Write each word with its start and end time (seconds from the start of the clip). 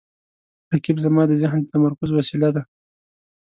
رقیب 0.71 0.97
زما 1.05 1.23
د 1.27 1.31
ذهن 1.41 1.59
د 1.63 1.71
تمرکز 1.73 2.09
وسیله 2.13 2.49
ده 2.55 2.61